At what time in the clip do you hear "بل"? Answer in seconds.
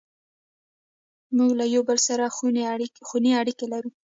1.89-1.97